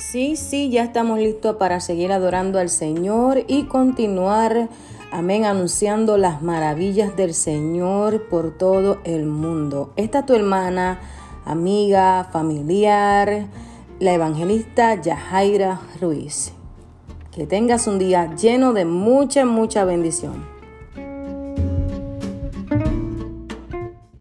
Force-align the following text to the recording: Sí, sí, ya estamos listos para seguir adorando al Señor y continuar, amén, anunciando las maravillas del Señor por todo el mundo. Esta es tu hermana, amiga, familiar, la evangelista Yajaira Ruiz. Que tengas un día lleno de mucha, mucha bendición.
Sí, 0.00 0.34
sí, 0.34 0.70
ya 0.70 0.82
estamos 0.82 1.18
listos 1.18 1.56
para 1.56 1.78
seguir 1.78 2.10
adorando 2.10 2.58
al 2.58 2.70
Señor 2.70 3.44
y 3.46 3.64
continuar, 3.64 4.70
amén, 5.12 5.44
anunciando 5.44 6.16
las 6.16 6.40
maravillas 6.40 7.16
del 7.16 7.34
Señor 7.34 8.26
por 8.28 8.56
todo 8.56 8.98
el 9.04 9.26
mundo. 9.26 9.92
Esta 9.96 10.20
es 10.20 10.26
tu 10.26 10.34
hermana, 10.34 11.00
amiga, 11.44 12.24
familiar, 12.32 13.46
la 14.00 14.14
evangelista 14.14 14.94
Yajaira 14.94 15.80
Ruiz. 16.00 16.54
Que 17.30 17.46
tengas 17.46 17.86
un 17.86 17.98
día 17.98 18.34
lleno 18.34 18.72
de 18.72 18.86
mucha, 18.86 19.44
mucha 19.44 19.84
bendición. 19.84 20.59